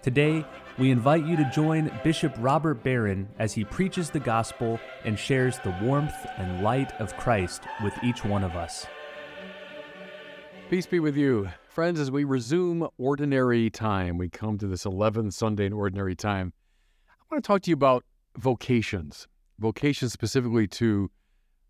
Today, 0.00 0.44
we 0.78 0.92
invite 0.92 1.26
you 1.26 1.36
to 1.36 1.50
join 1.52 1.90
Bishop 2.04 2.32
Robert 2.38 2.84
Barron 2.84 3.28
as 3.40 3.52
he 3.52 3.64
preaches 3.64 4.10
the 4.10 4.20
gospel 4.20 4.78
and 5.04 5.18
shares 5.18 5.58
the 5.58 5.76
warmth 5.82 6.14
and 6.36 6.62
light 6.62 6.92
of 7.00 7.16
Christ 7.16 7.64
with 7.82 7.92
each 8.04 8.24
one 8.24 8.44
of 8.44 8.54
us. 8.54 8.86
Peace 10.70 10.86
be 10.86 11.00
with 11.00 11.16
you. 11.16 11.48
Friends, 11.68 11.98
as 11.98 12.12
we 12.12 12.22
resume 12.22 12.86
ordinary 12.96 13.70
time, 13.70 14.18
we 14.18 14.28
come 14.28 14.56
to 14.58 14.68
this 14.68 14.84
11th 14.84 15.32
Sunday 15.32 15.66
in 15.66 15.72
ordinary 15.72 16.14
time. 16.14 16.52
I 17.10 17.24
want 17.34 17.42
to 17.42 17.46
talk 17.46 17.62
to 17.62 17.70
you 17.70 17.74
about 17.74 18.04
vocations, 18.36 19.26
vocations 19.58 20.12
specifically 20.12 20.68
to 20.68 21.10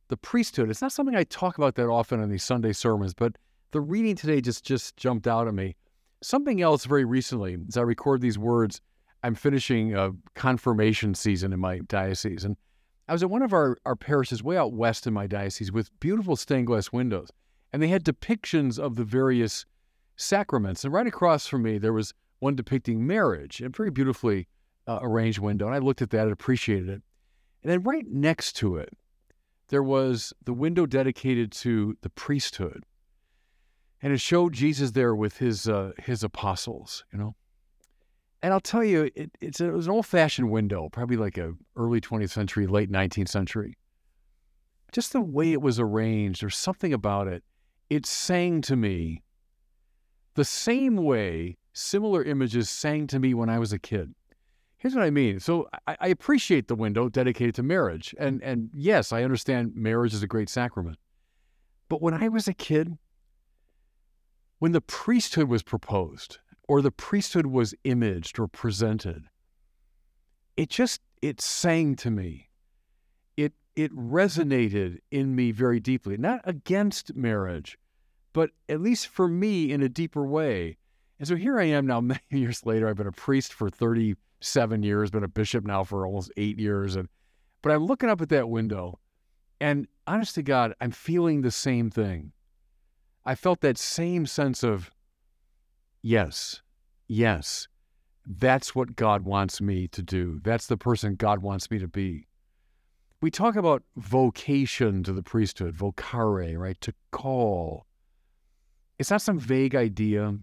the 0.09 0.19
priesthood. 0.19 0.69
It's 0.69 0.83
not 0.83 0.92
something 0.92 1.17
I 1.17 1.25
talk 1.25 1.56
about 1.56 1.77
that 1.77 1.89
often 1.89 2.20
in 2.20 2.29
these 2.29 2.45
Sunday 2.45 2.75
sermons, 2.75 3.15
but 3.15 3.37
the 3.70 3.81
reading 3.81 4.17
today 4.17 4.42
just 4.42 4.65
just 4.65 4.98
jumped 4.98 5.27
out 5.27 5.48
at 5.48 5.55
me. 5.55 5.77
Something 6.21 6.61
else 6.61 6.85
very 6.85 7.05
recently, 7.05 7.57
as 7.69 7.77
I 7.77 7.83
record 7.83 8.21
these 8.21 8.39
words, 8.39 8.81
I'm 9.23 9.35
finishing 9.35 9.95
a 9.95 10.13
confirmation 10.35 11.15
season 11.15 11.53
in 11.53 11.61
my 11.61 11.79
diocese. 11.81 12.45
And 12.45 12.57
I 13.09 13.13
was 13.13 13.23
at 13.23 13.31
one 13.31 13.43
of 13.43 13.53
our, 13.53 13.77
our 13.87 13.97
parishes 13.97 14.43
way 14.43 14.57
out 14.57 14.73
west 14.73 15.07
in 15.07 15.15
my 15.15 15.27
diocese 15.27 15.73
with 15.73 15.98
beautiful 16.01 16.37
stained 16.37 16.67
glass 16.67 16.92
windows. 16.92 17.31
And 17.73 17.83
they 17.83 17.89
had 17.89 18.05
depictions 18.05 18.79
of 18.79 18.97
the 18.97 19.05
various 19.05 19.65
sacraments. 20.17 20.84
And 20.84 20.92
right 20.92 21.07
across 21.07 21.47
from 21.47 21.62
me, 21.62 21.79
there 21.79 21.92
was 21.92 22.12
one 22.41 22.57
depicting 22.57 23.07
marriage, 23.07 23.61
a 23.61 23.69
very 23.69 23.91
beautifully 23.91 24.48
uh, 24.87 24.98
arranged 25.03 25.39
window. 25.39 25.67
And 25.67 25.75
I 25.75 25.79
looked 25.79 26.03
at 26.03 26.11
that 26.11 26.23
and 26.23 26.33
appreciated 26.33 26.89
it. 26.89 27.03
And 27.62 27.73
then 27.73 27.83
right 27.83 28.07
next 28.07 28.55
to 28.57 28.77
it, 28.77 28.97
there 29.69 29.83
was 29.83 30.33
the 30.45 30.53
window 30.53 30.87
dedicated 30.87 31.53
to 31.53 31.97
the 32.03 32.11
priesthood. 32.11 32.85
And 34.01 34.13
it 34.13 34.21
showed 34.21 34.53
Jesus 34.53 34.93
there 34.93 35.15
with 35.15 35.39
his 35.39 35.69
uh, 35.69 35.93
his 35.99 36.23
apostles, 36.23 37.05
you 37.13 37.19
know. 37.19 37.35
And 38.43 38.53
I'll 38.53 38.61
tell 38.61 38.85
you, 38.85 39.11
it, 39.17 39.33
it's 39.41 39.61
a, 39.61 39.67
it 39.67 39.73
was 39.73 39.87
an 39.87 39.93
old 39.93 40.07
fashioned 40.07 40.51
window, 40.51 40.89
probably 40.91 41.17
like 41.17 41.39
a 41.39 41.55
early 41.77 42.01
20th 42.01 42.31
century, 42.31 42.67
late 42.69 42.91
19th 42.91 43.29
century. 43.29 43.77
Just 44.93 45.13
the 45.13 45.21
way 45.21 45.53
it 45.53 45.61
was 45.61 45.81
arranged, 45.81 46.43
there's 46.43 46.57
something 46.57 46.93
about 46.93 47.27
it. 47.27 47.43
It 47.91 48.07
sang 48.07 48.61
to 48.63 48.77
me 48.77 49.23
the 50.35 50.45
same 50.45 50.97
way 50.97 51.57
similar 51.73 52.23
images 52.23 52.71
sang 52.71 53.07
to 53.09 53.19
me 53.19 53.35
when 53.35 53.49
I 53.49 53.59
was 53.59 53.73
a 53.73 53.79
kid. 53.79 54.15
Here's 54.77 54.95
what 54.95 55.03
I 55.03 55.11
mean. 55.11 55.41
So 55.41 55.69
I, 55.89 55.97
I 56.01 56.09
appreciate 56.09 56.69
the 56.69 56.77
window 56.77 57.09
dedicated 57.09 57.57
to 57.57 57.65
marriage. 57.65 58.15
And, 58.19 58.41
and 58.43 58.71
yes, 58.73 59.13
I 59.13 59.25
understand 59.25 59.75
marriage 59.75 60.15
is 60.15 60.23
a 60.23 60.29
great 60.29 60.49
sacrament. 60.49 60.99
But 61.89 62.01
when 62.01 62.15
I 62.15 62.29
was 62.29 62.47
a 62.47 62.55
kid, 62.55 62.97
when 64.59 64.73
the 64.73 64.81
priesthood 64.81 65.48
was 65.48 65.62
proposed, 65.62 66.39
or 66.67 66.83
the 66.83 66.91
priesthood 66.91 67.47
was 67.47 67.75
imaged 67.84 68.39
or 68.39 68.47
presented, 68.47 69.25
it 70.56 70.69
just 70.69 71.01
it 71.23 71.41
sang 71.41 71.95
to 71.97 72.11
me. 72.11 72.48
It 73.36 73.55
it 73.77 73.95
resonated 73.95 74.98
in 75.11 75.34
me 75.34 75.53
very 75.53 75.81
deeply. 75.81 76.17
Not 76.17 76.41
against 76.45 77.14
marriage, 77.14 77.79
but 78.33 78.51
at 78.69 78.81
least 78.81 79.08
for 79.08 79.29
me 79.29 79.73
in 79.73 79.83
a 79.83 79.89
deeper 79.89 80.27
way. 80.27 80.77
And 81.19 81.27
so 81.27 81.36
here 81.36 81.58
I 81.58 81.64
am 81.64 81.86
now, 81.86 82.01
many 82.02 82.20
years 82.30 82.67
later. 82.67 82.89
I've 82.89 82.96
been 82.96 83.07
a 83.07 83.13
priest 83.13 83.52
for 83.52 83.70
37 83.70 84.83
years, 84.83 85.11
been 85.11 85.25
a 85.25 85.29
bishop 85.29 85.64
now 85.64 85.85
for 85.85 86.07
almost 86.07 86.33
eight 86.36 86.58
years. 86.58 86.96
And 86.96 87.08
but 87.63 87.73
I'm 87.73 87.86
looking 87.86 88.08
up 88.08 88.20
at 88.20 88.29
that 88.29 88.48
window, 88.48 88.98
and 89.61 89.89
honest 90.07 90.35
to 90.36 90.42
God, 90.42 90.75
I'm 90.80 90.92
feeling 90.92 91.42
the 91.42 91.51
same 91.51 91.90
thing. 91.90 92.33
I 93.28 93.34
felt 93.34 93.61
that 93.61 93.77
same 93.77 94.24
sense 94.24 94.62
of 94.62 94.90
Yes, 96.00 96.62
yes, 97.08 97.68
that's 98.24 98.74
what 98.74 98.96
God 98.96 99.27
wants 99.27 99.61
me 99.61 99.86
to 99.89 100.00
do. 100.00 100.40
That's 100.42 100.66
the 100.66 100.78
person 100.78 101.14
God 101.14 101.42
wants 101.42 101.70
me 101.70 101.78
to 101.78 101.86
be. 101.86 102.27
We 103.20 103.30
talk 103.30 103.55
about 103.55 103.83
vocation 103.98 105.02
to 105.02 105.12
the 105.12 105.22
priesthood, 105.22 105.77
vocare, 105.77 106.56
right? 106.56 106.80
To 106.80 106.94
call. 107.11 107.84
It's 108.98 109.11
not 109.11 109.20
some 109.20 109.39
vague 109.39 109.74
idea, 109.74 110.34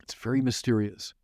it's 0.00 0.14
very 0.14 0.40
mysterious. 0.40 1.14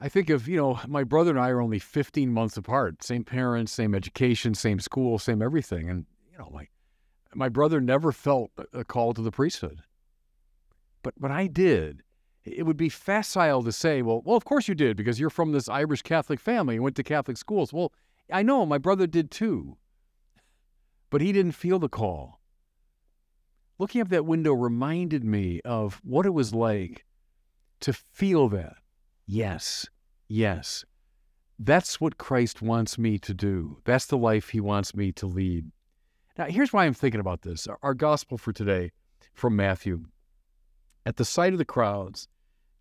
I 0.00 0.08
think 0.08 0.30
of, 0.30 0.48
you 0.48 0.56
know, 0.56 0.80
my 0.88 1.04
brother 1.04 1.32
and 1.32 1.38
I 1.38 1.50
are 1.50 1.60
only 1.60 1.80
15 1.80 2.32
months 2.32 2.56
apart, 2.56 3.02
same 3.02 3.24
parents, 3.24 3.72
same 3.72 3.94
education, 3.94 4.54
same 4.54 4.80
school, 4.80 5.18
same 5.18 5.42
everything. 5.42 5.90
And, 5.90 6.06
you 6.32 6.38
know, 6.38 6.48
my, 6.50 6.68
my 7.34 7.48
brother 7.48 7.80
never 7.80 8.12
felt 8.12 8.50
a 8.72 8.84
call 8.84 9.14
to 9.14 9.22
the 9.22 9.30
priesthood. 9.30 9.82
But, 11.02 11.14
but 11.18 11.30
I 11.30 11.46
did 11.46 12.02
it 12.44 12.64
would 12.64 12.76
be 12.76 12.88
facile 12.88 13.62
to 13.62 13.72
say, 13.72 14.02
well, 14.02 14.22
well, 14.24 14.36
of 14.36 14.44
course 14.44 14.68
you 14.68 14.74
did 14.74 14.96
because 14.96 15.20
you're 15.20 15.30
from 15.30 15.52
this 15.52 15.68
Irish 15.68 16.02
Catholic 16.02 16.40
family 16.40 16.76
and 16.76 16.84
went 16.84 16.96
to 16.96 17.02
Catholic 17.02 17.36
schools. 17.36 17.72
Well, 17.72 17.92
I 18.32 18.42
know 18.42 18.64
my 18.64 18.78
brother 18.78 19.06
did 19.06 19.30
too, 19.30 19.76
but 21.10 21.20
he 21.20 21.32
didn't 21.32 21.52
feel 21.52 21.78
the 21.78 21.88
call. 21.88 22.40
Looking 23.78 24.00
up 24.00 24.08
that 24.08 24.26
window 24.26 24.52
reminded 24.52 25.24
me 25.24 25.60
of 25.64 26.00
what 26.04 26.26
it 26.26 26.34
was 26.34 26.54
like 26.54 27.04
to 27.80 27.92
feel 27.92 28.48
that. 28.50 28.76
Yes, 29.26 29.86
yes, 30.28 30.84
that's 31.58 32.00
what 32.00 32.18
Christ 32.18 32.62
wants 32.62 32.98
me 32.98 33.18
to 33.18 33.34
do. 33.34 33.78
That's 33.84 34.06
the 34.06 34.18
life 34.18 34.50
he 34.50 34.60
wants 34.60 34.94
me 34.94 35.12
to 35.12 35.26
lead. 35.26 35.70
Now, 36.38 36.46
here's 36.46 36.72
why 36.72 36.86
I'm 36.86 36.94
thinking 36.94 37.20
about 37.20 37.42
this. 37.42 37.66
Our 37.82 37.94
gospel 37.94 38.38
for 38.38 38.52
today 38.52 38.92
from 39.34 39.56
Matthew 39.56 40.04
at 41.06 41.16
the 41.16 41.24
sight 41.24 41.52
of 41.52 41.58
the 41.58 41.64
crowds, 41.64 42.28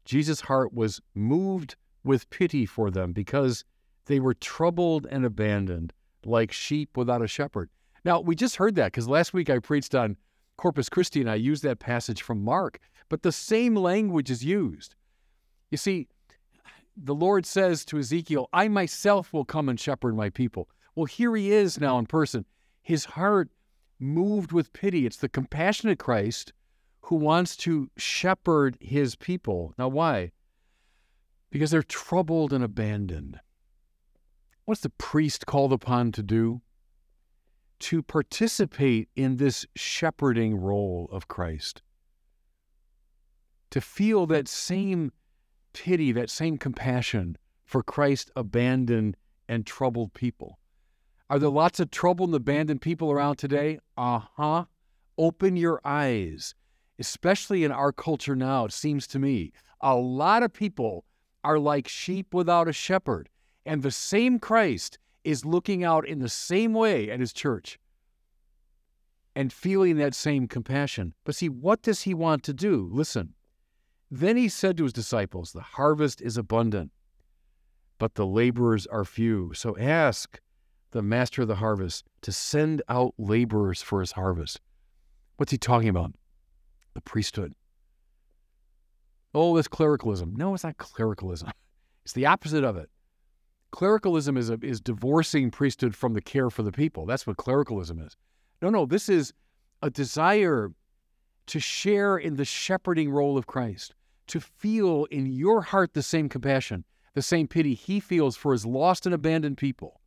Jesus' 0.05 0.41
heart 0.41 0.73
was 0.73 1.01
moved 1.15 1.75
with 2.03 2.29
pity 2.29 2.65
for 2.65 2.89
them 2.91 3.11
because 3.11 3.63
they 4.05 4.19
were 4.19 4.33
troubled 4.33 5.07
and 5.09 5.25
abandoned 5.25 5.93
like 6.25 6.51
sheep 6.51 6.97
without 6.97 7.21
a 7.21 7.27
shepherd. 7.27 7.69
Now, 8.05 8.19
we 8.19 8.35
just 8.35 8.55
heard 8.57 8.75
that 8.75 8.87
because 8.87 9.07
last 9.07 9.33
week 9.33 9.49
I 9.49 9.59
preached 9.59 9.95
on 9.95 10.17
Corpus 10.57 10.89
Christi 10.89 11.21
and 11.21 11.29
I 11.29 11.35
used 11.35 11.63
that 11.63 11.79
passage 11.79 12.21
from 12.21 12.43
Mark, 12.43 12.79
but 13.07 13.23
the 13.23 13.31
same 13.31 13.75
language 13.75 14.29
is 14.29 14.43
used. 14.43 14.95
You 15.71 15.77
see, 15.77 16.07
the 16.97 17.15
Lord 17.15 17.45
says 17.45 17.85
to 17.85 17.99
Ezekiel, 17.99 18.49
I 18.51 18.67
myself 18.67 19.31
will 19.31 19.45
come 19.45 19.69
and 19.69 19.79
shepherd 19.79 20.15
my 20.15 20.29
people. 20.29 20.69
Well, 20.95 21.05
here 21.05 21.35
he 21.35 21.51
is 21.51 21.79
now 21.79 21.97
in 21.97 22.05
person. 22.05 22.45
His 22.89 23.05
heart 23.05 23.51
moved 23.99 24.51
with 24.51 24.73
pity. 24.73 25.05
It's 25.05 25.17
the 25.17 25.29
compassionate 25.29 25.99
Christ 25.99 26.53
who 27.01 27.17
wants 27.17 27.55
to 27.57 27.91
shepherd 27.97 28.79
his 28.81 29.15
people. 29.15 29.75
Now, 29.77 29.89
why? 29.89 30.31
Because 31.51 31.69
they're 31.69 31.83
troubled 31.83 32.51
and 32.51 32.63
abandoned. 32.63 33.41
What's 34.65 34.81
the 34.81 34.89
priest 34.89 35.45
called 35.45 35.71
upon 35.71 36.13
to 36.13 36.23
do? 36.23 36.63
To 37.81 38.01
participate 38.01 39.07
in 39.15 39.37
this 39.37 39.67
shepherding 39.75 40.55
role 40.55 41.09
of 41.11 41.27
Christ. 41.27 41.83
To 43.69 43.81
feel 43.81 44.25
that 44.25 44.47
same 44.47 45.11
pity, 45.73 46.11
that 46.13 46.31
same 46.31 46.57
compassion 46.57 47.37
for 47.65 47.83
Christ 47.83 48.31
abandoned 48.35 49.15
and 49.47 49.63
troubled 49.63 50.15
people. 50.15 50.57
Are 51.29 51.39
there 51.39 51.49
lots 51.49 51.79
of 51.79 51.91
troubled 51.91 52.29
and 52.29 52.35
abandoned 52.35 52.81
people 52.81 53.11
around 53.11 53.37
today? 53.37 53.79
Uh 53.97 54.21
huh. 54.35 54.65
Open 55.17 55.55
your 55.55 55.81
eyes 55.83 56.55
especially 56.99 57.63
in 57.63 57.71
our 57.71 57.91
culture 57.91 58.35
now, 58.35 58.65
it 58.65 58.73
seems 58.73 59.07
to 59.07 59.19
me, 59.19 59.51
a 59.81 59.95
lot 59.95 60.43
of 60.43 60.53
people 60.53 61.05
are 61.43 61.57
like 61.57 61.87
sheep 61.87 62.33
without 62.33 62.67
a 62.67 62.73
shepherd. 62.73 63.29
And 63.65 63.81
the 63.81 63.91
same 63.91 64.37
Christ 64.37 64.99
is 65.23 65.45
looking 65.45 65.83
out 65.83 66.05
in 66.05 66.19
the 66.19 66.29
same 66.29 66.73
way 66.73 67.09
at 67.09 67.19
his 67.19 67.33
church 67.33 67.79
and 69.35 69.53
feeling 69.53 69.95
that 69.97 70.13
same 70.13 70.47
compassion. 70.47 71.13
But 71.23 71.35
see, 71.35 71.49
what 71.49 71.81
does 71.81 72.01
he 72.01 72.13
want 72.13 72.43
to 72.43 72.53
do? 72.53 72.89
Listen. 72.91 73.33
Then 74.11 74.37
he 74.37 74.49
said 74.49 74.75
to 74.77 74.83
his 74.83 74.93
disciples, 74.93 75.51
The 75.51 75.61
harvest 75.61 76.19
is 76.19 76.35
abundant, 76.35 76.91
but 77.99 78.15
the 78.15 78.25
laborers 78.25 78.87
are 78.87 79.05
few. 79.05 79.51
So 79.53 79.77
ask 79.77 80.41
the 80.91 81.01
master 81.01 81.43
of 81.43 81.47
the 81.47 81.55
harvest 81.55 82.05
to 82.21 82.31
send 82.31 82.81
out 82.89 83.13
laborers 83.17 83.81
for 83.81 83.99
his 83.99 84.13
harvest. 84.13 84.59
What's 85.37 85.51
he 85.51 85.57
talking 85.57 85.89
about? 85.89 86.13
the 86.93 87.01
priesthood. 87.01 87.53
Oh, 89.33 89.55
this 89.55 89.67
clericalism. 89.67 90.33
No, 90.35 90.53
it's 90.53 90.63
not 90.63 90.77
clericalism. 90.77 91.51
It's 92.05 92.13
the 92.13 92.25
opposite 92.25 92.63
of 92.63 92.75
it. 92.75 92.89
Clericalism 93.69 94.35
is, 94.35 94.49
a, 94.49 94.57
is 94.63 94.81
divorcing 94.81 95.51
priesthood 95.51 95.95
from 95.95 96.13
the 96.13 96.21
care 96.21 96.49
for 96.49 96.63
the 96.63 96.71
people. 96.71 97.05
That's 97.05 97.27
what 97.27 97.37
clericalism 97.37 97.99
is. 97.99 98.17
No, 98.63 98.71
no, 98.71 98.87
this 98.87 99.09
is 99.09 99.31
a 99.83 99.91
desire 99.91 100.71
to 101.47 101.59
share 101.59 102.17
in 102.17 102.37
the 102.37 102.45
shepherding 102.45 103.11
role 103.11 103.37
of 103.37 103.45
Christ, 103.45 103.93
to 104.27 104.39
feel 104.39 105.05
in 105.11 105.27
your 105.27 105.61
heart 105.61 105.93
the 105.93 106.01
same 106.01 106.29
compassion, 106.29 106.83
the 107.13 107.21
same 107.21 107.47
pity 107.47 107.75
he 107.75 107.99
feels 107.99 108.35
for 108.35 108.53
his 108.53 108.65
lost 108.65 109.05
and 109.05 109.13
abandoned 109.13 109.57
people. 109.57 109.98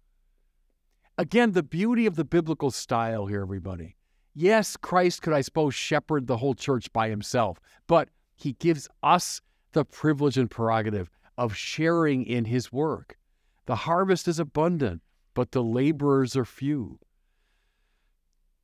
Again, 1.18 1.52
the 1.52 1.62
beauty 1.62 2.06
of 2.06 2.16
the 2.16 2.24
biblical 2.24 2.70
style 2.70 3.26
here, 3.26 3.42
everybody. 3.42 3.96
Yes, 4.34 4.76
Christ 4.76 5.22
could, 5.22 5.34
I 5.34 5.42
suppose, 5.42 5.74
shepherd 5.74 6.26
the 6.26 6.38
whole 6.38 6.54
church 6.54 6.92
by 6.92 7.10
himself, 7.10 7.58
but 7.86 8.08
he 8.34 8.54
gives 8.54 8.88
us 9.02 9.42
the 9.72 9.84
privilege 9.84 10.38
and 10.38 10.50
prerogative 10.50 11.10
of 11.36 11.56
sharing 11.56 12.24
in 12.24 12.46
his 12.46 12.72
work. 12.72 13.18
The 13.66 13.76
harvest 13.76 14.26
is 14.26 14.38
abundant, 14.38 15.02
but 15.34 15.52
the 15.52 15.62
laborers 15.62 16.34
are 16.34 16.44
few. 16.44 16.98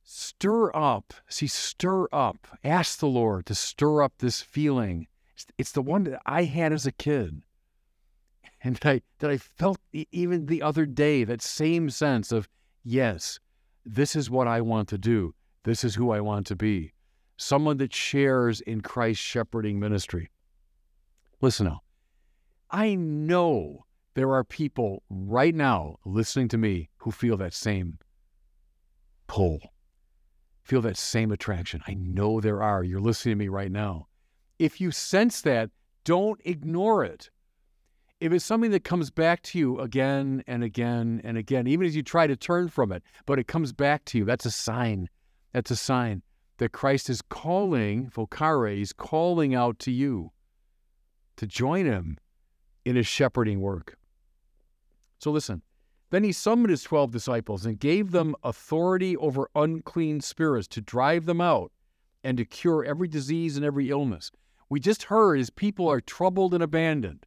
Stir 0.03 0.75
up, 0.75 1.13
see, 1.27 1.45
stir 1.45 2.07
up. 2.11 2.47
Ask 2.63 2.99
the 2.99 3.07
Lord 3.07 3.45
to 3.45 3.55
stir 3.55 4.01
up 4.01 4.13
this 4.17 4.41
feeling. 4.41 5.07
It's 5.57 5.71
the 5.71 5.83
one 5.83 6.03
that 6.05 6.21
I 6.25 6.45
had 6.45 6.73
as 6.73 6.87
a 6.87 6.91
kid. 6.91 7.43
And 8.61 8.75
that 8.77 8.89
I, 8.89 9.01
that 9.19 9.31
I 9.31 9.37
felt 9.37 9.79
even 9.93 10.45
the 10.45 10.61
other 10.61 10.85
day, 10.85 11.23
that 11.23 11.41
same 11.41 11.89
sense 11.89 12.31
of, 12.31 12.49
yes, 12.83 13.39
this 13.85 14.15
is 14.15 14.29
what 14.29 14.47
I 14.47 14.61
want 14.61 14.89
to 14.89 14.97
do. 14.97 15.33
This 15.63 15.83
is 15.83 15.95
who 15.95 16.11
I 16.11 16.19
want 16.19 16.45
to 16.47 16.55
be. 16.55 16.93
Someone 17.37 17.77
that 17.77 17.93
shares 17.93 18.59
in 18.61 18.81
Christ's 18.81 19.23
shepherding 19.23 19.79
ministry. 19.79 20.29
Listen 21.41 21.67
now. 21.67 21.81
I 22.69 22.95
know 22.95 23.85
there 24.13 24.33
are 24.33 24.43
people 24.43 25.03
right 25.09 25.55
now 25.55 25.95
listening 26.05 26.49
to 26.49 26.57
me 26.57 26.89
who 26.97 27.11
feel 27.11 27.37
that 27.37 27.53
same 27.53 27.97
pull, 29.27 29.59
feel 30.63 30.81
that 30.81 30.97
same 30.97 31.31
attraction. 31.31 31.81
I 31.87 31.93
know 31.93 32.41
there 32.41 32.61
are. 32.61 32.83
You're 32.83 32.99
listening 32.99 33.35
to 33.35 33.39
me 33.39 33.47
right 33.47 33.71
now. 33.71 34.07
If 34.59 34.81
you 34.81 34.91
sense 34.91 35.41
that, 35.41 35.69
don't 36.03 36.41
ignore 36.43 37.05
it. 37.05 37.29
If 38.19 38.33
it's 38.33 38.43
something 38.43 38.71
that 38.71 38.83
comes 38.83 39.09
back 39.09 39.41
to 39.43 39.59
you 39.59 39.79
again 39.79 40.43
and 40.45 40.63
again 40.63 41.21
and 41.23 41.37
again, 41.37 41.67
even 41.67 41.87
as 41.87 41.95
you 41.95 42.03
try 42.03 42.27
to 42.27 42.35
turn 42.35 42.67
from 42.67 42.91
it, 42.91 43.01
but 43.25 43.39
it 43.39 43.47
comes 43.47 43.71
back 43.71 44.03
to 44.05 44.17
you, 44.17 44.25
that's 44.25 44.45
a 44.45 44.51
sign. 44.51 45.09
That's 45.53 45.71
a 45.71 45.75
sign 45.75 46.21
that 46.57 46.73
Christ 46.73 47.09
is 47.09 47.21
calling, 47.21 48.09
vocare, 48.09 48.75
he's 48.75 48.93
calling 48.93 49.55
out 49.55 49.79
to 49.79 49.91
you 49.91 50.31
to 51.37 51.47
join 51.47 51.85
him 51.85 52.17
in 52.85 52.95
his 52.95 53.07
shepherding 53.07 53.61
work. 53.61 53.97
So 55.19 55.31
listen. 55.31 55.61
Then 56.11 56.23
he 56.23 56.31
summoned 56.31 56.71
his 56.71 56.83
12 56.83 57.11
disciples 57.11 57.65
and 57.65 57.79
gave 57.79 58.11
them 58.11 58.35
authority 58.43 59.15
over 59.17 59.49
unclean 59.55 60.21
spirits 60.21 60.67
to 60.69 60.81
drive 60.81 61.25
them 61.25 61.39
out 61.39 61.71
and 62.23 62.35
to 62.37 62.45
cure 62.45 62.83
every 62.83 63.07
disease 63.07 63.55
and 63.55 63.63
every 63.63 63.89
illness. 63.89 64.31
We 64.69 64.79
just 64.79 65.03
heard 65.03 65.37
his 65.37 65.51
people 65.51 65.87
are 65.87 66.01
troubled 66.01 66.53
and 66.53 66.63
abandoned. 66.63 67.25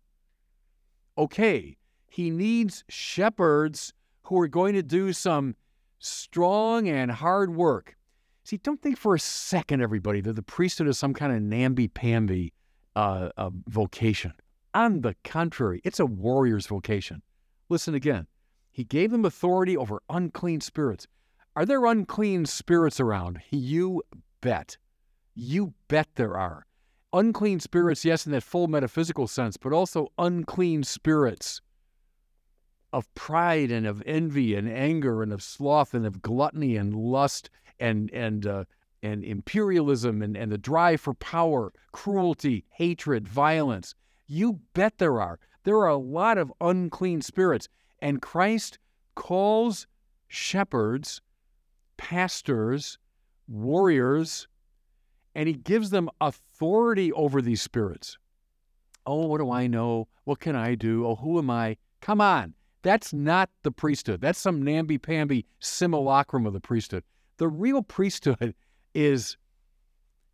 Okay, 1.16 1.76
he 2.08 2.30
needs 2.30 2.84
shepherds 2.88 3.92
who 4.22 4.40
are 4.40 4.48
going 4.48 4.74
to 4.74 4.82
do 4.82 5.12
some 5.12 5.56
strong 5.98 6.88
and 6.88 7.10
hard 7.10 7.54
work. 7.54 7.96
See, 8.44 8.56
don't 8.56 8.80
think 8.82 8.98
for 8.98 9.14
a 9.14 9.20
second, 9.20 9.82
everybody, 9.82 10.20
that 10.22 10.34
the 10.34 10.42
priesthood 10.42 10.88
is 10.88 10.98
some 10.98 11.14
kind 11.14 11.32
of 11.32 11.42
namby-pamby 11.42 12.52
uh, 12.96 13.28
uh, 13.36 13.50
vocation. 13.68 14.32
On 14.74 15.02
the 15.02 15.14
contrary, 15.22 15.80
it's 15.84 16.00
a 16.00 16.06
warrior's 16.06 16.66
vocation. 16.66 17.22
Listen 17.68 17.94
again. 17.94 18.26
He 18.70 18.84
gave 18.84 19.10
them 19.10 19.24
authority 19.24 19.76
over 19.76 20.02
unclean 20.08 20.60
spirits. 20.60 21.06
Are 21.54 21.66
there 21.66 21.84
unclean 21.84 22.46
spirits 22.46 22.98
around? 22.98 23.40
You 23.50 24.02
bet. 24.40 24.78
You 25.34 25.74
bet 25.88 26.08
there 26.14 26.36
are. 26.36 26.66
Unclean 27.12 27.60
spirits, 27.60 28.04
yes, 28.04 28.26
in 28.26 28.32
that 28.32 28.42
full 28.42 28.68
metaphysical 28.68 29.26
sense, 29.26 29.56
but 29.56 29.72
also 29.72 30.08
unclean 30.18 30.82
spirits 30.82 31.60
of 32.92 33.12
pride 33.14 33.70
and 33.70 33.86
of 33.86 34.02
envy 34.06 34.54
and 34.54 34.68
anger 34.68 35.22
and 35.22 35.32
of 35.32 35.42
sloth 35.42 35.94
and 35.94 36.06
of 36.06 36.22
gluttony 36.22 36.76
and 36.76 36.94
lust 36.94 37.50
and 37.80 38.10
and 38.12 38.46
uh, 38.46 38.64
and 39.02 39.24
imperialism 39.24 40.22
and, 40.22 40.36
and 40.36 40.52
the 40.52 40.58
drive 40.58 41.00
for 41.00 41.14
power, 41.14 41.72
cruelty, 41.90 42.64
hatred, 42.70 43.26
violence. 43.26 43.94
You 44.26 44.60
bet 44.74 44.98
there 44.98 45.20
are. 45.20 45.38
There 45.64 45.78
are 45.78 45.88
a 45.88 45.96
lot 45.96 46.38
of 46.38 46.52
unclean 46.60 47.22
spirits. 47.22 47.68
And 48.00 48.22
Christ 48.22 48.78
calls 49.14 49.86
shepherds, 50.28 51.20
pastors, 51.96 52.98
warriors, 53.48 54.46
and 55.34 55.48
he 55.48 55.54
gives 55.54 55.90
them 55.90 56.10
authority 56.20 57.12
over 57.12 57.40
these 57.40 57.62
spirits. 57.62 58.18
Oh, 59.06 59.26
what 59.26 59.38
do 59.38 59.50
I 59.50 59.66
know? 59.66 60.08
What 60.24 60.40
can 60.40 60.54
I 60.54 60.74
do? 60.74 61.06
Oh, 61.06 61.16
who 61.16 61.38
am 61.38 61.50
I? 61.50 61.76
Come 62.00 62.20
on. 62.20 62.54
That's 62.82 63.12
not 63.12 63.50
the 63.62 63.70
priesthood. 63.70 64.20
That's 64.20 64.38
some 64.38 64.62
namby 64.62 64.98
pamby 64.98 65.46
simulacrum 65.60 66.46
of 66.46 66.52
the 66.52 66.60
priesthood. 66.60 67.04
The 67.38 67.48
real 67.48 67.82
priesthood 67.82 68.54
is 68.94 69.36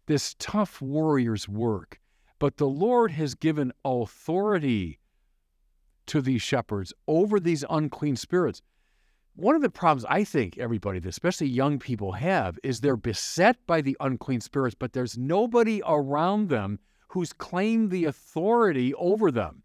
this 0.06 0.34
tough 0.38 0.80
warrior's 0.80 1.48
work. 1.48 2.00
But 2.38 2.56
the 2.56 2.68
Lord 2.68 3.10
has 3.12 3.34
given 3.34 3.72
authority 3.84 5.00
to 6.06 6.20
these 6.20 6.40
shepherds 6.40 6.92
over 7.06 7.38
these 7.38 7.64
unclean 7.68 8.16
spirits. 8.16 8.62
One 9.38 9.54
of 9.54 9.62
the 9.62 9.70
problems 9.70 10.04
I 10.08 10.24
think 10.24 10.58
everybody, 10.58 11.00
especially 11.06 11.46
young 11.46 11.78
people, 11.78 12.10
have 12.10 12.58
is 12.64 12.80
they're 12.80 12.96
beset 12.96 13.56
by 13.68 13.80
the 13.80 13.96
unclean 14.00 14.40
spirits, 14.40 14.74
but 14.74 14.94
there's 14.94 15.16
nobody 15.16 15.80
around 15.86 16.48
them 16.48 16.80
who's 17.10 17.32
claimed 17.32 17.92
the 17.92 18.06
authority 18.06 18.92
over 18.94 19.30
them. 19.30 19.62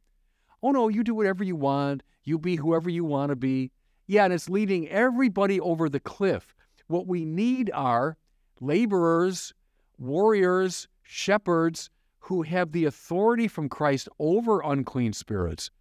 Oh 0.62 0.70
no, 0.70 0.90
you 0.90 1.04
do 1.04 1.16
whatever 1.16 1.44
you 1.44 1.56
want, 1.56 2.04
you 2.24 2.38
be 2.38 2.58
whoever 2.58 2.88
you 2.88 3.04
want 3.04 3.32
to 3.32 3.36
be. 3.36 3.72
Yeah, 4.06 4.26
and 4.26 4.34
it's 4.36 4.48
leading 4.48 4.88
everybody 4.90 5.60
over 5.60 5.90
the 5.90 6.00
cliff. 6.00 6.54
What 6.86 7.08
we 7.08 7.26
need 7.26 7.72
are 7.74 8.16
laborers, 8.62 9.56
warriors, 9.98 10.88
shepherds 11.02 11.90
who 12.20 12.44
have 12.44 12.74
the 12.74 12.86
authority 12.86 13.48
from 13.48 13.70
Christ 13.70 14.08
over 14.20 14.62
unclean 14.62 15.14
spirits 15.14 15.72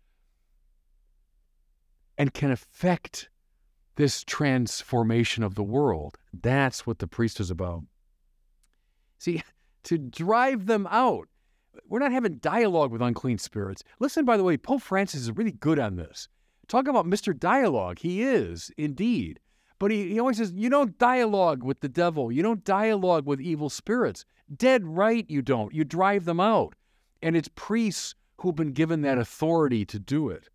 and 2.16 2.32
can 2.32 2.50
affect 2.50 3.28
this 3.96 4.24
transformation 4.24 5.42
of 5.42 5.54
the 5.54 5.62
world. 5.62 6.16
That's 6.32 6.86
what 6.86 6.98
the 6.98 7.06
priest 7.06 7.40
is 7.40 7.50
about. 7.50 7.82
See, 9.18 9.42
to 9.84 9.98
drive 9.98 10.66
them 10.66 10.86
out. 10.90 11.28
We're 11.88 12.00
not 12.00 12.12
having 12.12 12.36
dialogue 12.36 12.90
with 12.90 13.02
unclean 13.02 13.38
spirits. 13.38 13.82
Listen, 13.98 14.24
by 14.24 14.36
the 14.36 14.44
way, 14.44 14.56
Pope 14.56 14.82
Francis 14.82 15.22
is 15.22 15.36
really 15.36 15.52
good 15.52 15.78
on 15.78 15.96
this. 15.96 16.28
Talk 16.68 16.86
about 16.86 17.06
Mr. 17.06 17.38
Dialogue. 17.38 17.98
He 17.98 18.22
is, 18.22 18.70
indeed. 18.76 19.40
But 19.78 19.90
he, 19.90 20.10
he 20.10 20.20
always 20.20 20.36
says, 20.36 20.52
you 20.52 20.70
don't 20.70 20.96
dialogue 20.98 21.64
with 21.64 21.80
the 21.80 21.88
devil. 21.88 22.30
You 22.30 22.42
don't 22.42 22.64
dialogue 22.64 23.26
with 23.26 23.40
evil 23.40 23.68
spirits. 23.68 24.24
Dead 24.54 24.86
right, 24.86 25.28
you 25.28 25.42
don't. 25.42 25.74
You 25.74 25.84
drive 25.84 26.24
them 26.24 26.40
out. 26.40 26.74
And 27.22 27.36
it's 27.36 27.48
priests 27.54 28.14
who've 28.40 28.54
been 28.54 28.72
given 28.72 29.02
that 29.02 29.18
authority 29.18 29.84
to 29.86 29.98
do 29.98 30.28
it. 30.28 30.48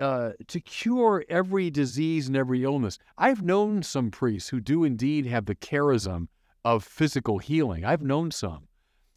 Uh, 0.00 0.30
to 0.46 0.60
cure 0.60 1.24
every 1.28 1.70
disease 1.70 2.28
and 2.28 2.36
every 2.36 2.62
illness. 2.62 2.98
I've 3.16 3.42
known 3.42 3.82
some 3.82 4.12
priests 4.12 4.48
who 4.48 4.60
do 4.60 4.84
indeed 4.84 5.26
have 5.26 5.46
the 5.46 5.56
charism 5.56 6.28
of 6.64 6.84
physical 6.84 7.38
healing. 7.38 7.84
I've 7.84 8.02
known 8.02 8.30
some. 8.30 8.68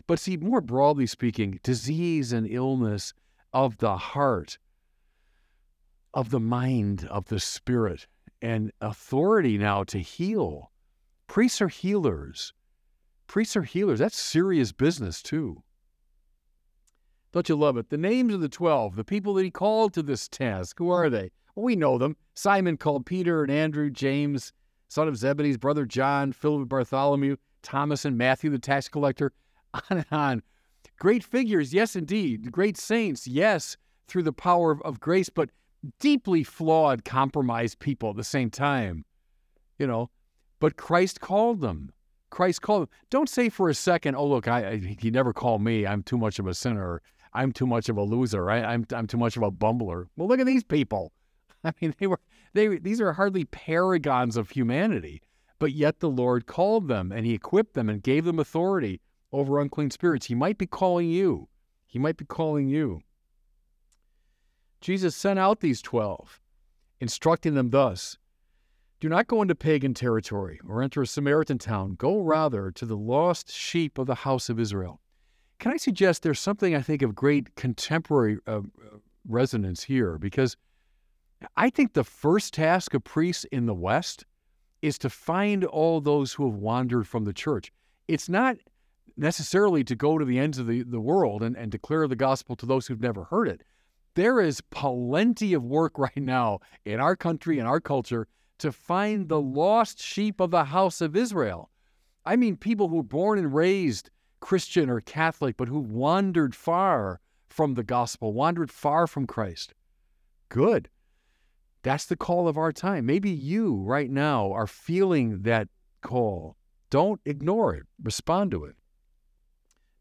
But 0.07 0.19
see, 0.19 0.37
more 0.37 0.59
broadly 0.61 1.05
speaking, 1.05 1.59
disease 1.61 2.33
and 2.33 2.47
illness 2.49 3.13
of 3.53 3.77
the 3.77 3.95
heart, 3.95 4.57
of 6.13 6.31
the 6.31 6.39
mind, 6.39 7.05
of 7.11 7.25
the 7.25 7.39
spirit, 7.39 8.07
and 8.41 8.71
authority 8.81 9.59
now 9.59 9.83
to 9.83 9.99
heal. 9.99 10.71
Priests 11.27 11.61
are 11.61 11.67
healers. 11.67 12.53
Priests 13.27 13.55
are 13.55 13.63
healers. 13.63 13.99
That's 13.99 14.19
serious 14.19 14.71
business, 14.71 15.21
too. 15.21 15.63
Don't 17.31 17.47
you 17.47 17.55
love 17.55 17.77
it? 17.77 17.89
The 17.89 17.97
names 17.97 18.33
of 18.33 18.41
the 18.41 18.49
12, 18.49 18.95
the 18.95 19.03
people 19.03 19.33
that 19.35 19.43
he 19.43 19.51
called 19.51 19.93
to 19.93 20.03
this 20.03 20.27
task, 20.27 20.77
who 20.79 20.89
are 20.89 21.09
they? 21.09 21.31
Well, 21.55 21.65
we 21.65 21.75
know 21.75 21.97
them. 21.97 22.17
Simon 22.33 22.77
called 22.77 23.05
Peter 23.05 23.41
and 23.43 23.51
Andrew, 23.51 23.89
James, 23.89 24.51
son 24.89 25.07
of 25.07 25.17
Zebedee's 25.17 25.57
brother 25.57 25.85
John, 25.85 26.33
Philip 26.33 26.67
Bartholomew, 26.67 27.37
Thomas 27.63 28.03
and 28.03 28.17
Matthew, 28.17 28.49
the 28.49 28.59
tax 28.59 28.89
collector, 28.89 29.31
on 29.73 29.81
and 29.89 30.05
on. 30.11 30.43
Great 30.99 31.23
figures, 31.23 31.73
yes, 31.73 31.95
indeed. 31.95 32.51
Great 32.51 32.77
saints, 32.77 33.27
yes, 33.27 33.77
through 34.07 34.23
the 34.23 34.33
power 34.33 34.71
of, 34.71 34.81
of 34.81 34.99
grace, 34.99 35.29
but 35.29 35.49
deeply 35.99 36.43
flawed, 36.43 37.05
compromised 37.05 37.79
people 37.79 38.09
at 38.09 38.17
the 38.17 38.23
same 38.23 38.49
time. 38.49 39.05
You 39.79 39.87
know, 39.87 40.09
but 40.59 40.77
Christ 40.77 41.21
called 41.21 41.61
them. 41.61 41.91
Christ 42.29 42.61
called 42.61 42.83
them. 42.83 42.89
Don't 43.09 43.29
say 43.29 43.49
for 43.49 43.67
a 43.67 43.73
second, 43.73 44.15
"Oh, 44.15 44.27
look, 44.27 44.47
I, 44.47 44.69
I 44.69 44.95
he 44.99 45.09
never 45.09 45.33
called 45.33 45.61
me. 45.61 45.87
I'm 45.87 46.03
too 46.03 46.17
much 46.17 46.37
of 46.37 46.45
a 46.47 46.53
sinner. 46.53 47.01
I'm 47.33 47.51
too 47.51 47.65
much 47.67 47.89
of 47.89 47.97
a 47.97 48.03
loser. 48.03 48.43
Right? 48.43 48.63
I'm 48.63 48.85
I'm 48.93 49.07
too 49.07 49.17
much 49.17 49.37
of 49.37 49.43
a 49.43 49.51
bumbler. 49.51 50.07
Well, 50.15 50.27
look 50.27 50.39
at 50.39 50.45
these 50.45 50.63
people. 50.63 51.11
I 51.63 51.73
mean, 51.81 51.95
they 51.99 52.07
were 52.07 52.19
they 52.53 52.77
these 52.77 53.01
are 53.01 53.13
hardly 53.13 53.45
paragons 53.45 54.37
of 54.37 54.49
humanity, 54.49 55.21
but 55.59 55.73
yet 55.73 55.99
the 55.99 56.09
Lord 56.09 56.45
called 56.45 56.87
them 56.87 57.11
and 57.11 57.25
He 57.25 57.33
equipped 57.33 57.73
them 57.73 57.89
and 57.89 58.03
gave 58.03 58.25
them 58.25 58.39
authority 58.39 59.01
over 59.31 59.59
unclean 59.59 59.91
spirits. 59.91 60.25
He 60.25 60.35
might 60.35 60.57
be 60.57 60.67
calling 60.67 61.09
you. 61.09 61.47
He 61.85 61.99
might 61.99 62.17
be 62.17 62.25
calling 62.25 62.67
you. 62.67 63.01
Jesus 64.81 65.15
sent 65.15 65.37
out 65.37 65.59
these 65.59 65.81
twelve, 65.81 66.41
instructing 66.99 67.53
them 67.53 67.69
thus. 67.69 68.17
Do 68.99 69.09
not 69.09 69.27
go 69.27 69.41
into 69.41 69.55
pagan 69.55 69.95
territory 69.95 70.59
or 70.67 70.83
enter 70.83 71.01
a 71.01 71.07
Samaritan 71.07 71.57
town. 71.57 71.95
Go 71.95 72.19
rather 72.19 72.69
to 72.69 72.85
the 72.85 72.95
lost 72.95 73.51
sheep 73.51 73.97
of 73.97 74.05
the 74.05 74.13
house 74.13 74.47
of 74.47 74.59
Israel. 74.59 75.01
Can 75.61 75.71
I 75.71 75.77
suggest 75.77 76.23
there's 76.23 76.39
something 76.39 76.75
I 76.75 76.81
think 76.81 77.03
of 77.03 77.13
great 77.13 77.53
contemporary 77.53 78.39
uh, 78.47 78.61
resonance 79.27 79.83
here? 79.83 80.17
Because 80.17 80.57
I 81.55 81.69
think 81.69 81.93
the 81.93 82.03
first 82.03 82.55
task 82.55 82.95
of 82.95 83.03
priests 83.03 83.45
in 83.51 83.67
the 83.67 83.75
West 83.75 84.25
is 84.81 84.97
to 84.97 85.09
find 85.09 85.63
all 85.63 86.01
those 86.01 86.33
who 86.33 86.49
have 86.49 86.57
wandered 86.57 87.07
from 87.07 87.25
the 87.25 87.31
church. 87.31 87.71
It's 88.07 88.27
not 88.27 88.57
necessarily 89.15 89.83
to 89.83 89.95
go 89.95 90.17
to 90.17 90.25
the 90.25 90.39
ends 90.39 90.57
of 90.57 90.65
the, 90.65 90.81
the 90.81 90.99
world 90.99 91.43
and, 91.43 91.55
and 91.55 91.71
declare 91.71 92.07
the 92.07 92.15
gospel 92.15 92.55
to 92.55 92.65
those 92.65 92.87
who've 92.87 92.99
never 92.99 93.25
heard 93.25 93.47
it. 93.47 93.61
There 94.15 94.41
is 94.41 94.61
plenty 94.61 95.53
of 95.53 95.63
work 95.63 95.95
right 95.99 96.17
now 96.17 96.61
in 96.85 96.99
our 96.99 97.15
country 97.15 97.59
and 97.59 97.67
our 97.67 97.79
culture 97.79 98.27
to 98.57 98.71
find 98.71 99.29
the 99.29 99.39
lost 99.39 100.01
sheep 100.01 100.39
of 100.39 100.49
the 100.49 100.63
house 100.63 101.01
of 101.01 101.15
Israel. 101.15 101.69
I 102.25 102.35
mean, 102.35 102.57
people 102.57 102.87
who 102.87 102.95
were 102.95 103.03
born 103.03 103.37
and 103.37 103.53
raised 103.53 104.09
Christian 104.41 104.89
or 104.89 104.99
Catholic, 104.99 105.55
but 105.55 105.69
who 105.69 105.79
wandered 105.79 106.53
far 106.53 107.21
from 107.47 107.75
the 107.75 107.83
gospel, 107.83 108.33
wandered 108.33 108.71
far 108.71 109.07
from 109.07 109.25
Christ. 109.25 109.73
Good. 110.49 110.89
That's 111.83 112.05
the 112.05 112.17
call 112.17 112.47
of 112.47 112.57
our 112.57 112.71
time. 112.71 113.05
Maybe 113.05 113.29
you 113.29 113.75
right 113.75 114.09
now 114.09 114.51
are 114.51 114.67
feeling 114.67 115.43
that 115.43 115.69
call. 116.01 116.57
Don't 116.89 117.21
ignore 117.25 117.73
it, 117.73 117.83
respond 118.01 118.51
to 118.51 118.65
it. 118.65 118.75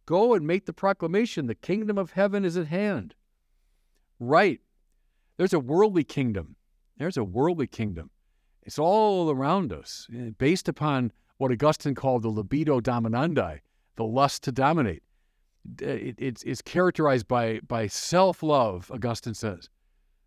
Go 0.07 0.35
and 0.35 0.47
make 0.47 0.67
the 0.67 0.73
proclamation 0.73 1.47
the 1.47 1.55
kingdom 1.55 1.97
of 1.97 2.13
heaven 2.13 2.45
is 2.45 2.57
at 2.57 2.67
hand. 2.67 3.15
Right. 4.19 4.61
There's 5.37 5.53
a 5.53 5.61
worldly 5.61 6.05
kingdom. 6.05 6.57
There's 6.99 7.17
a 7.17 7.25
worldly 7.25 7.69
kingdom. 7.69 8.11
It's 8.63 8.79
all 8.79 9.31
around 9.31 9.73
us, 9.73 10.07
eh, 10.15 10.31
based 10.37 10.69
upon 10.69 11.13
what 11.39 11.51
Augustine 11.51 11.95
called 11.95 12.23
the 12.23 12.29
libido 12.29 12.81
dominandi, 12.81 13.61
the 13.97 14.05
lust 14.05 14.43
to 14.45 14.53
dominate. 14.53 15.03
Uh, 15.83 15.87
it, 15.87 16.15
it's, 16.19 16.43
it's 16.45 16.63
characterized 16.63 17.29
by, 17.29 17.61
by 17.67 17.87
self 17.87 18.43
love, 18.43 18.91
Augustine 18.93 19.35
says. 19.35 19.69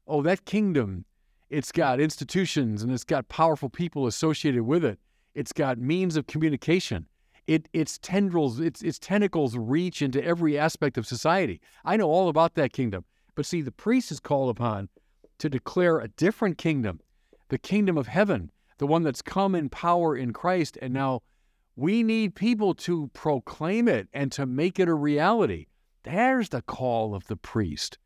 Oh, 0.07 0.21
that 0.21 0.45
kingdom, 0.45 1.05
it's 1.49 1.71
got 1.71 1.99
institutions 1.99 2.83
and 2.83 2.91
it's 2.91 3.03
got 3.03 3.29
powerful 3.29 3.69
people 3.69 4.05
associated 4.07 4.63
with 4.63 4.83
it. 4.83 4.99
It's 5.33 5.53
got 5.53 5.77
means 5.77 6.15
of 6.15 6.27
communication. 6.27 7.07
It, 7.47 7.67
its 7.73 7.97
tendrils, 7.97 8.59
its, 8.59 8.81
its 8.81 8.99
tentacles 8.99 9.57
reach 9.57 10.01
into 10.01 10.23
every 10.23 10.57
aspect 10.57 10.97
of 10.97 11.05
society. 11.05 11.59
I 11.83 11.97
know 11.97 12.09
all 12.09 12.29
about 12.29 12.55
that 12.55 12.71
kingdom. 12.71 13.05
But 13.35 13.45
see, 13.45 13.61
the 13.61 13.71
priest 13.71 14.11
is 14.11 14.19
called 14.19 14.49
upon 14.49 14.89
to 15.39 15.49
declare 15.49 15.99
a 15.99 16.07
different 16.07 16.57
kingdom, 16.57 17.01
the 17.49 17.57
kingdom 17.57 17.97
of 17.97 18.07
heaven, 18.07 18.51
the 18.77 18.87
one 18.87 19.03
that's 19.03 19.21
come 19.21 19.55
in 19.55 19.69
power 19.69 20.15
in 20.15 20.31
Christ. 20.33 20.77
And 20.81 20.93
now 20.93 21.21
we 21.75 22.03
need 22.03 22.35
people 22.35 22.73
to 22.75 23.09
proclaim 23.13 23.87
it 23.87 24.07
and 24.13 24.31
to 24.33 24.45
make 24.45 24.79
it 24.79 24.87
a 24.87 24.93
reality. 24.93 25.67
There's 26.03 26.49
the 26.49 26.61
call 26.61 27.15
of 27.15 27.27
the 27.27 27.35
priest. 27.35 27.97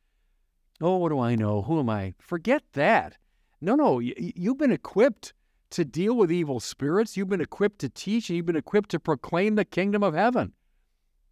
Oh, 0.79 0.97
what 0.97 1.09
do 1.09 1.19
I 1.19 1.35
know? 1.35 1.63
Who 1.63 1.79
am 1.79 1.89
I? 1.89 2.13
Forget 2.19 2.63
that. 2.73 3.17
No, 3.59 3.75
no, 3.75 3.99
you've 3.99 4.59
been 4.59 4.71
equipped 4.71 5.33
to 5.71 5.83
deal 5.83 6.15
with 6.15 6.31
evil 6.31 6.59
spirits. 6.59 7.17
You've 7.17 7.29
been 7.29 7.41
equipped 7.41 7.79
to 7.79 7.89
teach, 7.89 8.29
you've 8.29 8.45
been 8.45 8.55
equipped 8.55 8.91
to 8.91 8.99
proclaim 8.99 9.55
the 9.55 9.65
kingdom 9.65 10.03
of 10.03 10.13
heaven. 10.13 10.53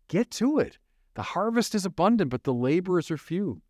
Get 0.07 0.31
to 0.31 0.59
it. 0.59 0.77
The 1.13 1.21
harvest 1.21 1.75
is 1.75 1.85
abundant, 1.85 2.31
but 2.31 2.43
the 2.43 2.53
laborers 2.53 3.09
are 3.11 3.17
few. 3.17 3.61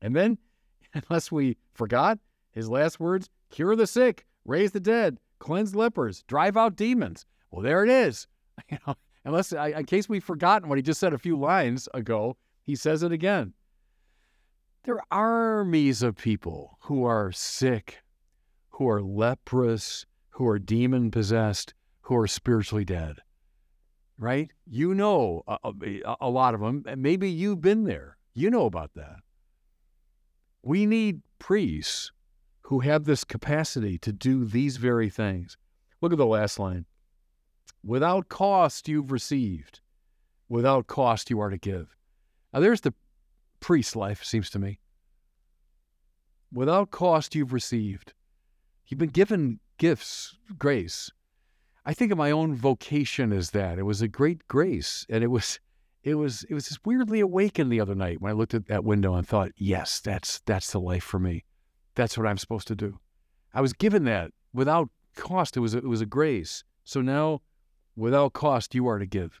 And 0.00 0.16
then, 0.16 0.38
unless 0.94 1.30
we 1.30 1.56
forgot, 1.74 2.18
his 2.50 2.68
last 2.68 2.98
words 2.98 3.28
cure 3.50 3.76
the 3.76 3.86
sick, 3.86 4.24
raise 4.44 4.72
the 4.72 4.80
dead, 4.80 5.18
cleanse 5.38 5.76
lepers, 5.76 6.22
drive 6.22 6.56
out 6.56 6.74
demons. 6.74 7.26
Well, 7.50 7.62
there 7.62 7.84
it 7.84 7.90
is. 7.90 8.26
You 8.70 8.78
know, 8.86 8.94
unless, 9.26 9.52
in 9.52 9.84
case 9.84 10.08
we've 10.08 10.24
forgotten 10.24 10.70
what 10.70 10.78
he 10.78 10.82
just 10.82 10.98
said 10.98 11.12
a 11.12 11.18
few 11.18 11.38
lines 11.38 11.90
ago, 11.92 12.38
he 12.64 12.74
says 12.74 13.02
it 13.02 13.12
again. 13.12 13.52
There 14.84 14.96
are 14.96 15.04
armies 15.10 16.02
of 16.02 16.16
people 16.16 16.78
who 16.82 17.04
are 17.04 17.32
sick, 17.32 18.02
who 18.70 18.88
are 18.88 19.02
leprous, 19.02 20.06
who 20.30 20.46
are 20.46 20.58
demon 20.58 21.10
possessed, 21.10 21.74
who 22.02 22.16
are 22.16 22.26
spiritually 22.26 22.84
dead. 22.84 23.16
Right? 24.16 24.50
You 24.64 24.94
know 24.94 25.42
a, 25.46 25.58
a, 25.64 26.16
a 26.22 26.30
lot 26.30 26.54
of 26.54 26.60
them. 26.60 26.84
Maybe 26.96 27.30
you've 27.30 27.60
been 27.60 27.84
there. 27.84 28.16
You 28.32 28.50
know 28.50 28.64
about 28.64 28.92
that. 28.94 29.16
We 30.62 30.86
need 30.86 31.20
priests 31.38 32.10
who 32.62 32.80
have 32.80 33.04
this 33.04 33.22
capacity 33.22 33.98
to 33.98 34.12
do 34.12 34.44
these 34.44 34.76
very 34.76 35.08
things. 35.08 35.56
Look 36.00 36.12
at 36.12 36.18
the 36.18 36.26
last 36.26 36.58
line. 36.58 36.86
Without 37.84 38.28
cost 38.28 38.88
you've 38.88 39.12
received, 39.12 39.80
without 40.48 40.86
cost 40.86 41.30
you 41.30 41.40
are 41.40 41.50
to 41.50 41.58
give. 41.58 41.96
Now 42.52 42.60
there's 42.60 42.80
the 42.80 42.94
priest's 43.60 43.96
life, 43.96 44.24
seems 44.24 44.50
to 44.50 44.58
me. 44.58 44.80
Without 46.52 46.90
cost 46.90 47.34
you've 47.34 47.52
received. 47.52 48.12
You've 48.86 48.98
been 48.98 49.10
given 49.10 49.60
gifts, 49.78 50.36
grace. 50.58 51.10
I 51.84 51.94
think 51.94 52.10
of 52.10 52.18
my 52.18 52.30
own 52.30 52.54
vocation 52.54 53.32
as 53.32 53.50
that. 53.50 53.78
It 53.78 53.84
was 53.84 54.02
a 54.02 54.08
great 54.08 54.48
grace, 54.48 55.06
and 55.08 55.22
it 55.22 55.28
was 55.28 55.60
it 56.02 56.14
was 56.14 56.44
it 56.44 56.54
was 56.54 56.68
just 56.68 56.86
weirdly 56.86 57.20
awakened 57.20 57.70
the 57.70 57.80
other 57.80 57.94
night 57.94 58.20
when 58.20 58.30
I 58.30 58.34
looked 58.34 58.54
at 58.54 58.68
that 58.68 58.84
window 58.84 59.14
and 59.14 59.26
thought, 59.26 59.52
yes, 59.56 60.00
that's 60.00 60.40
that's 60.46 60.70
the 60.70 60.80
life 60.80 61.04
for 61.04 61.18
me. 61.18 61.44
That's 61.94 62.16
what 62.16 62.26
I'm 62.26 62.38
supposed 62.38 62.68
to 62.68 62.76
do. 62.76 62.98
I 63.54 63.60
was 63.60 63.72
given 63.72 64.04
that 64.04 64.30
without 64.52 64.88
cost. 65.16 65.56
It 65.56 65.60
was 65.60 65.74
a, 65.74 65.78
it 65.78 65.88
was 65.88 66.00
a 66.00 66.06
grace. 66.06 66.62
So 66.84 67.00
now 67.00 67.40
without 67.96 68.32
cost 68.32 68.74
you 68.74 68.86
are 68.86 68.98
to 68.98 69.06
give. 69.06 69.40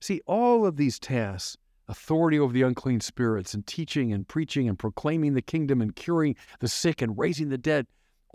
See, 0.00 0.20
all 0.26 0.66
of 0.66 0.76
these 0.76 0.98
tasks 0.98 1.56
authority 1.88 2.38
over 2.38 2.52
the 2.52 2.62
unclean 2.62 3.00
spirits 3.00 3.54
and 3.54 3.64
teaching 3.64 4.12
and 4.12 4.26
preaching 4.26 4.68
and 4.68 4.76
proclaiming 4.76 5.34
the 5.34 5.42
kingdom 5.42 5.80
and 5.80 5.94
curing 5.94 6.34
the 6.58 6.68
sick 6.68 7.00
and 7.00 7.16
raising 7.16 7.48
the 7.48 7.58
dead 7.58 7.86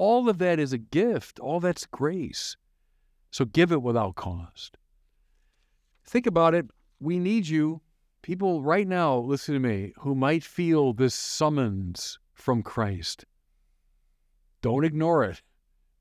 all 0.01 0.29
of 0.29 0.39
that 0.39 0.59
is 0.59 0.73
a 0.73 0.79
gift, 0.79 1.39
all 1.39 1.59
that's 1.59 1.85
grace. 1.85 2.57
So 3.29 3.45
give 3.45 3.71
it 3.71 3.83
without 3.83 4.15
cost. 4.15 4.77
Think 6.05 6.25
about 6.25 6.55
it. 6.55 6.65
We 6.99 7.19
need 7.19 7.47
you, 7.47 7.81
people 8.23 8.63
right 8.63 8.87
now, 8.87 9.17
listen 9.17 9.53
to 9.53 9.59
me, 9.59 9.93
who 9.99 10.15
might 10.15 10.43
feel 10.43 10.93
this 10.93 11.13
summons 11.13 12.17
from 12.33 12.63
Christ. 12.63 13.25
Don't 14.63 14.85
ignore 14.85 15.23
it. 15.23 15.41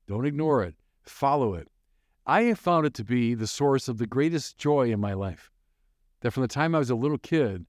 Don't 0.07 0.25
ignore 0.25 0.63
it. 0.63 0.73
Follow 1.03 1.53
it. 1.53 1.67
I 2.25 2.43
have 2.43 2.59
found 2.59 2.85
it 2.85 2.93
to 2.95 3.03
be 3.03 3.33
the 3.33 3.47
source 3.47 3.87
of 3.87 3.97
the 3.97 4.05
greatest 4.05 4.57
joy 4.57 4.91
in 4.91 4.99
my 4.99 5.13
life. 5.13 5.49
That 6.21 6.31
from 6.31 6.41
the 6.41 6.47
time 6.47 6.75
I 6.75 6.79
was 6.79 6.91
a 6.91 6.95
little 6.95 7.17
kid, 7.17 7.65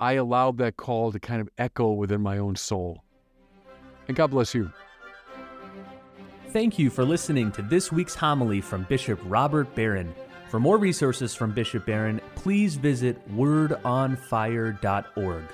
I 0.00 0.14
allowed 0.14 0.58
that 0.58 0.76
call 0.76 1.12
to 1.12 1.20
kind 1.20 1.40
of 1.40 1.48
echo 1.56 1.92
within 1.92 2.20
my 2.20 2.38
own 2.38 2.56
soul. 2.56 3.04
And 4.08 4.16
God 4.16 4.32
bless 4.32 4.54
you. 4.54 4.72
Thank 6.48 6.78
you 6.78 6.90
for 6.90 7.04
listening 7.04 7.52
to 7.52 7.62
this 7.62 7.92
week's 7.92 8.16
homily 8.16 8.60
from 8.60 8.82
Bishop 8.84 9.20
Robert 9.24 9.74
Barron. 9.74 10.14
For 10.48 10.58
more 10.58 10.76
resources 10.76 11.34
from 11.34 11.52
Bishop 11.52 11.86
Barron, 11.86 12.20
please 12.34 12.74
visit 12.74 13.16
wordonfire.org. 13.34 15.44